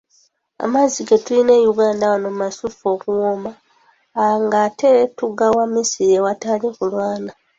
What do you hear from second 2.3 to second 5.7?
masuffu okuwooma, ng’ate tugawa